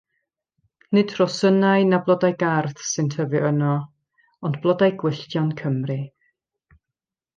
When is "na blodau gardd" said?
1.89-2.81